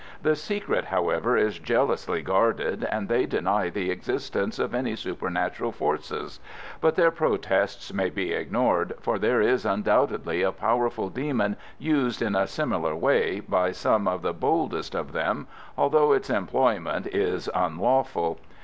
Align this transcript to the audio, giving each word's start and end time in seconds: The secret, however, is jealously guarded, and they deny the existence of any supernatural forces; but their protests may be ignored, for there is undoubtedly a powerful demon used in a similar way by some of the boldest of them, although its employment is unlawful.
The 0.23 0.35
secret, 0.35 0.85
however, 0.85 1.37
is 1.37 1.59
jealously 1.59 2.23
guarded, 2.23 2.85
and 2.85 3.07
they 3.07 3.27
deny 3.27 3.69
the 3.69 3.91
existence 3.91 4.57
of 4.57 4.73
any 4.73 4.95
supernatural 4.95 5.71
forces; 5.71 6.39
but 6.79 6.95
their 6.95 7.11
protests 7.11 7.93
may 7.93 8.09
be 8.09 8.33
ignored, 8.33 8.95
for 8.99 9.19
there 9.19 9.41
is 9.41 9.63
undoubtedly 9.63 10.41
a 10.41 10.51
powerful 10.51 11.09
demon 11.11 11.55
used 11.77 12.23
in 12.23 12.35
a 12.35 12.47
similar 12.47 12.95
way 12.95 13.41
by 13.41 13.71
some 13.71 14.07
of 14.07 14.23
the 14.23 14.33
boldest 14.33 14.95
of 14.95 15.11
them, 15.11 15.45
although 15.77 16.13
its 16.13 16.31
employment 16.31 17.05
is 17.05 17.47
unlawful. 17.53 18.39